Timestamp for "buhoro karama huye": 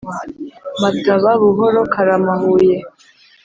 1.41-2.77